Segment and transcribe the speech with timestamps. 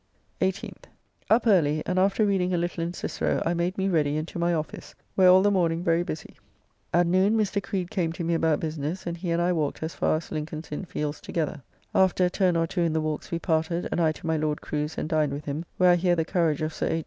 [0.41, 0.85] 18th.
[1.29, 4.39] Up early; and after reading a little in Cicero, I made me ready and to
[4.39, 6.37] my office, where all the morning very busy.
[6.91, 7.61] At noon Mr.
[7.61, 10.71] Creed came to me about business, and he and I walked as far as Lincoln's
[10.71, 11.61] Inn Fields together.
[11.93, 14.59] After a turn or two in the walks we parted, and I to my Lord
[14.59, 16.99] Crew's and dined with him; where I hear the courage of Sir H.